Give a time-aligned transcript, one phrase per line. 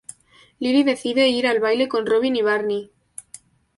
[0.65, 2.89] Lily decide ir al baile con Robin y Barney.